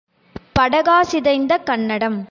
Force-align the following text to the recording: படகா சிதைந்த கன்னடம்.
படகா 0.57 0.97
சிதைந்த 1.03 1.53
கன்னடம். 1.69 2.19